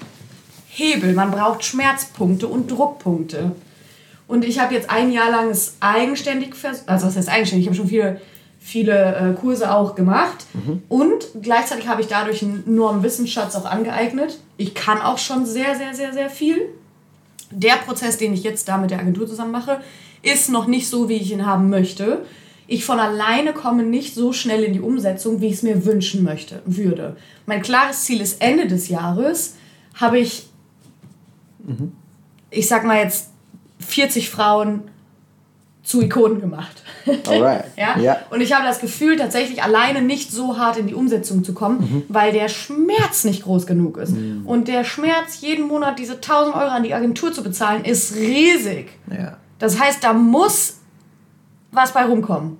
[0.68, 3.52] Hebel, man braucht Schmerzpunkte und Druckpunkte.
[4.28, 6.54] Und ich habe jetzt ein Jahr lang es eigenständig,
[6.86, 8.22] also was heißt eigenständig, ich habe schon viele
[8.60, 10.84] viele äh, Kurse auch gemacht mhm.
[10.90, 14.38] und gleichzeitig habe ich dadurch einen enormen Wissensschatz auch angeeignet.
[14.58, 16.62] Ich kann auch schon sehr, sehr, sehr, sehr viel.
[17.52, 19.80] Der Prozess, den ich jetzt da mit der Agentur zusammen mache,
[20.22, 22.26] ist noch nicht so, wie ich ihn haben möchte.
[22.72, 26.24] Ich von alleine komme nicht so schnell in die Umsetzung, wie ich es mir wünschen
[26.24, 27.18] möchte, würde.
[27.48, 29.56] Mein klares Ziel ist Ende des Jahres,
[29.96, 30.48] habe ich,
[31.64, 31.94] mhm.
[32.52, 33.30] ich sag mal jetzt,
[33.80, 34.84] 40 Frauen
[35.82, 36.84] zu Ikonen gemacht.
[37.28, 37.66] Alright.
[37.76, 37.98] ja?
[37.98, 38.20] ja?
[38.30, 41.80] Und ich habe das Gefühl, tatsächlich alleine nicht so hart in die Umsetzung zu kommen,
[41.80, 42.04] mhm.
[42.08, 44.12] weil der Schmerz nicht groß genug ist.
[44.12, 44.46] Mhm.
[44.46, 48.92] Und der Schmerz, jeden Monat diese 1000 Euro an die Agentur zu bezahlen, ist riesig.
[49.10, 49.38] Ja.
[49.58, 50.79] Das heißt, da muss
[51.72, 52.58] was bei rumkommen.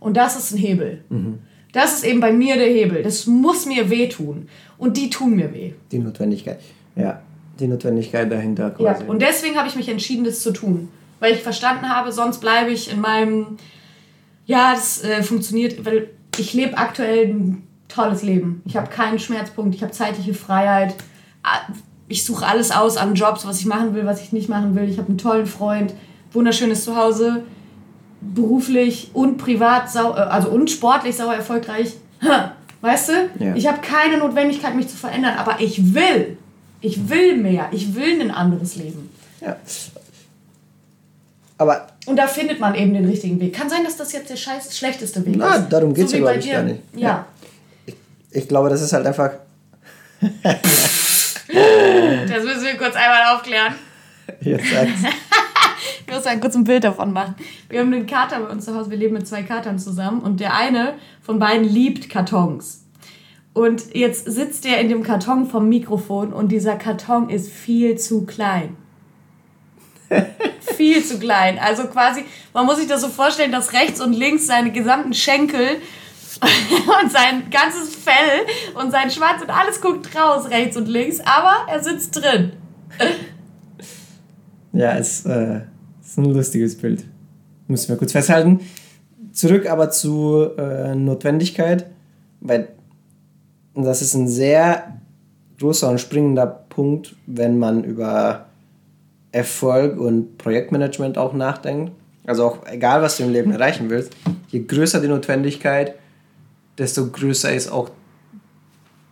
[0.00, 1.04] Und das ist ein Hebel.
[1.08, 1.38] Mhm.
[1.72, 3.02] Das ist eben bei mir der Hebel.
[3.02, 4.48] Das muss mir wehtun.
[4.78, 5.72] Und die tun mir weh.
[5.90, 6.60] Die Notwendigkeit.
[6.96, 7.22] Ja,
[7.58, 9.04] die Notwendigkeit dahinter quasi.
[9.04, 10.88] Ja, und deswegen habe ich mich entschieden, das zu tun
[11.22, 13.56] weil ich verstanden habe, sonst bleibe ich in meinem,
[14.44, 18.60] ja, das äh, funktioniert, weil ich lebe aktuell ein tolles Leben.
[18.64, 20.96] Ich habe keinen Schmerzpunkt, ich habe zeitliche Freiheit.
[21.44, 21.60] Ah,
[22.08, 24.88] ich suche alles aus an Jobs, was ich machen will, was ich nicht machen will.
[24.88, 25.94] Ich habe einen tollen Freund,
[26.32, 27.44] wunderschönes Zuhause,
[28.22, 31.94] beruflich und privat, sau, äh, also und sportlich sauer erfolgreich.
[32.80, 33.12] Weißt du?
[33.38, 33.54] Ja.
[33.54, 36.36] Ich habe keine Notwendigkeit, mich zu verändern, aber ich will.
[36.80, 37.68] Ich will mehr.
[37.72, 39.10] Ich will ein anderes Leben.
[39.40, 39.56] Ja.
[41.58, 43.54] Aber und da findet man eben den richtigen Weg.
[43.54, 45.68] Kann sein, dass das jetzt der scheiß, schlechteste Weg na, ist.
[45.68, 46.80] darum geht es so ja, glaube ich, gar nicht.
[46.94, 47.00] Ja.
[47.00, 47.26] ja.
[47.86, 47.94] Ich,
[48.32, 49.30] ich, glaube, das ist halt einfach.
[50.20, 50.64] das
[52.44, 53.74] müssen wir kurz einmal aufklären.
[54.40, 54.90] Jetzt sag's.
[56.06, 57.34] ich muss mal kurz ein Bild davon machen.
[57.68, 58.90] Wir haben einen Kater bei uns zu Hause.
[58.90, 60.20] Wir leben mit zwei Katern zusammen.
[60.20, 62.84] Und der eine von beiden liebt Kartons.
[63.54, 68.24] Und jetzt sitzt er in dem Karton vom Mikrofon und dieser Karton ist viel zu
[68.24, 68.76] klein
[70.76, 71.58] viel zu klein.
[71.58, 75.80] Also quasi, man muss sich das so vorstellen, dass rechts und links seine gesamten Schenkel
[77.02, 81.66] und sein ganzes Fell und sein Schwanz und alles guckt raus, rechts und links, aber
[81.68, 82.52] er sitzt drin.
[84.72, 85.60] Ja, es äh,
[86.02, 87.04] ist ein lustiges Bild.
[87.68, 88.60] Müssen wir kurz festhalten.
[89.32, 91.86] Zurück aber zu äh, Notwendigkeit,
[92.40, 92.68] weil
[93.74, 95.00] das ist ein sehr
[95.58, 98.46] großer und springender Punkt, wenn man über
[99.30, 101.92] Erfolg und Projektmanagement auch nachdenkt.
[102.26, 104.14] Also auch egal, was du im Leben erreichen willst,
[104.48, 105.94] je größer die Notwendigkeit,
[106.78, 107.90] desto größer ist auch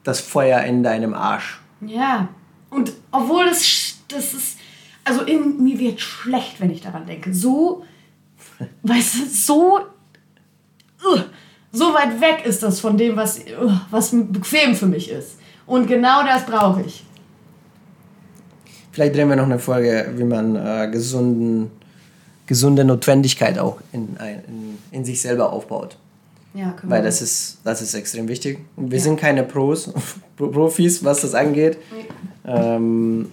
[0.04, 1.60] das Feuer in deinem Arsch.
[1.80, 2.28] Ja,
[2.70, 4.58] und obwohl das, das ist,
[5.04, 7.32] also in mir wird schlecht, wenn ich daran denke.
[7.34, 7.84] So,
[8.82, 9.80] weißt du, so,
[11.04, 11.20] uh,
[11.72, 13.40] So weit weg ist das von dem, was,
[13.90, 15.36] was bequem für mich ist.
[15.66, 17.04] Und genau das brauche ich.
[18.90, 21.70] Vielleicht drehen wir noch eine Folge, wie man äh, gesunden,
[22.46, 25.96] gesunde Notwendigkeit auch in, in, in sich selber aufbaut.
[26.54, 28.58] Ja, können Weil das ist, das ist extrem wichtig.
[28.76, 29.04] Wir ja.
[29.04, 29.92] sind keine Pros,
[30.36, 31.78] Profis, was das angeht.
[31.94, 32.06] Nee.
[32.44, 33.30] Ähm,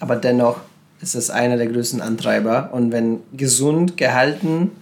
[0.00, 0.56] aber dennoch
[1.00, 2.70] ist es einer der größten Antreiber.
[2.72, 4.72] Und wenn gesund gehalten,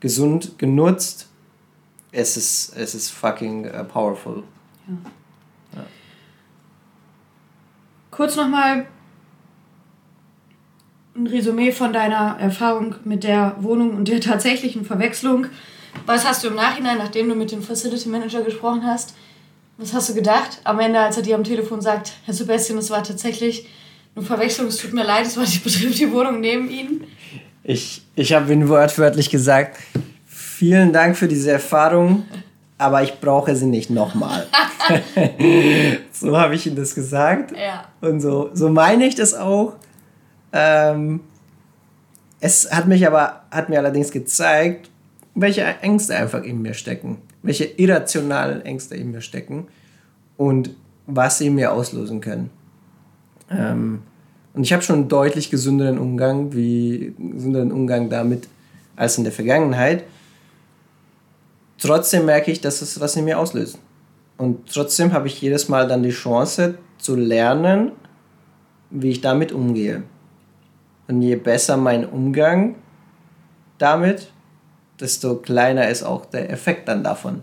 [0.00, 1.28] gesund genutzt,
[2.12, 4.42] es ist, es ist fucking uh, powerful.
[4.88, 4.94] Ja.
[5.80, 5.86] Ja.
[8.10, 8.86] Kurz nochmal
[11.14, 15.46] ein Resümee von deiner Erfahrung mit der Wohnung und der tatsächlichen Verwechslung.
[16.04, 19.14] Was hast du im Nachhinein, nachdem du mit dem Facility Manager gesprochen hast,
[19.78, 20.60] was hast du gedacht?
[20.64, 23.66] Am Ende, als er dir am Telefon sagt, Herr Sebastian, es war tatsächlich
[24.16, 27.04] eine Verwechslung, es tut mir leid, es war die die Wohnung neben Ihnen.
[27.62, 29.78] Ich, ich habe ihn wortwörtlich gesagt,
[30.24, 32.24] vielen Dank für diese Erfahrung,
[32.78, 34.46] aber ich brauche sie nicht nochmal.
[36.12, 37.52] so habe ich ihm das gesagt.
[37.52, 37.88] Ja.
[38.00, 39.74] Und so, so meine ich das auch.
[40.52, 41.20] Ähm,
[42.40, 44.90] es hat mich aber, hat mir allerdings gezeigt,
[45.34, 49.66] welche Ängste einfach in mir stecken, welche irrationalen Ängste in mir stecken
[50.36, 50.70] und
[51.06, 52.50] was sie mir auslösen können.
[53.50, 54.02] Ähm,
[54.54, 58.48] und ich habe schon einen deutlich gesünderen Umgang, wie gesünderen Umgang damit
[58.96, 60.04] als in der Vergangenheit.
[61.78, 63.78] Trotzdem merke ich, dass es was in mir auslöst.
[64.38, 67.92] Und trotzdem habe ich jedes Mal dann die Chance zu lernen,
[68.90, 70.02] wie ich damit umgehe.
[71.08, 72.76] Und je besser mein Umgang
[73.78, 74.30] damit,
[75.00, 77.42] desto kleiner ist auch der Effekt dann davon.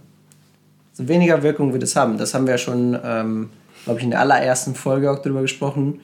[0.94, 2.18] So weniger Wirkung wird es haben.
[2.18, 3.50] Das haben wir schon, ähm,
[3.84, 6.02] glaube ich, in der allerersten Folge auch darüber gesprochen,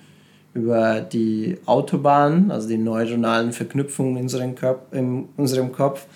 [0.53, 6.07] über die Autobahn, also die neuronalen Verknüpfungen in unserem, Körp in unserem Kopf.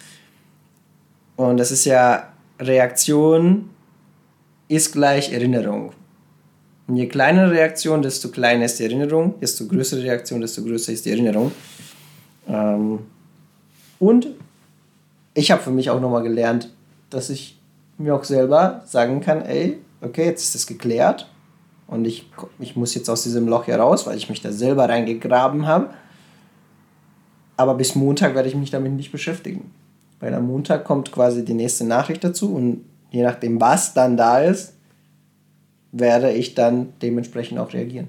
[1.36, 3.70] Und das ist ja Reaktion
[4.68, 5.94] ist gleich Erinnerung.
[6.88, 11.06] Und je kleiner Reaktion, desto kleiner ist die Erinnerung, desto größere Reaktion, desto größer ist
[11.06, 11.52] die Erinnerung.
[12.48, 13.00] Ähm,
[14.00, 14.28] und
[15.34, 16.70] ich habe für mich auch nochmal gelernt,
[17.10, 17.58] dass ich
[17.98, 21.30] mir auch selber sagen kann, ey, okay, jetzt ist das geklärt
[21.94, 22.30] und ich,
[22.60, 25.94] ich muss jetzt aus diesem Loch heraus, weil ich mich da selber reingegraben habe.
[27.56, 29.72] Aber bis Montag werde ich mich damit nicht beschäftigen.
[30.20, 34.40] Weil am Montag kommt quasi die nächste Nachricht dazu und je nachdem, was dann da
[34.40, 34.74] ist,
[35.92, 38.08] werde ich dann dementsprechend auch reagieren.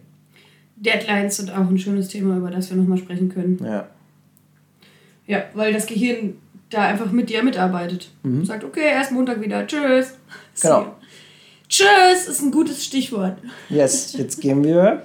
[0.77, 3.61] Deadlines sind auch ein schönes Thema, über das wir nochmal sprechen können.
[3.63, 3.89] Ja.
[5.27, 6.39] Ja, weil das Gehirn
[6.71, 8.11] da einfach mit dir mitarbeitet.
[8.23, 8.45] Mhm.
[8.45, 9.67] Sagt, okay, erst Montag wieder.
[9.67, 10.15] Tschüss.
[10.61, 10.95] Genau.
[11.75, 13.37] Tschüss ist ein gutes Stichwort.
[13.69, 15.03] Yes, jetzt gehen wir.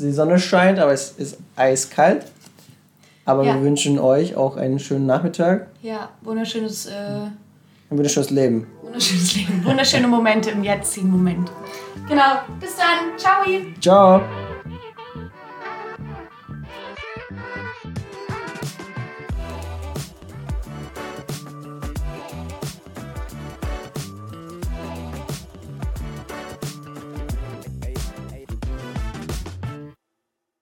[0.00, 2.26] Die Sonne scheint, aber es ist eiskalt.
[3.24, 3.54] Aber ja.
[3.54, 5.68] wir wünschen euch auch einen schönen Nachmittag.
[5.82, 6.86] Ja, wunderschönes.
[6.86, 7.32] Äh, ein
[7.90, 8.66] wunderschönes Leben.
[8.82, 9.64] Wunderschönes Leben.
[9.64, 11.48] Wunderschöne Momente im jetzigen Moment.
[12.08, 12.40] Genau.
[12.58, 13.16] Bis dann.
[13.16, 13.44] Ciao.
[13.80, 14.49] Ciao.